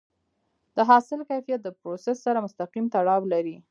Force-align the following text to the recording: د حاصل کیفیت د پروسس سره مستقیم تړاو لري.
د 0.75 0.77
حاصل 0.89 1.19
کیفیت 1.29 1.59
د 1.63 1.69
پروسس 1.79 2.17
سره 2.25 2.43
مستقیم 2.45 2.85
تړاو 2.95 3.21
لري. 3.33 3.57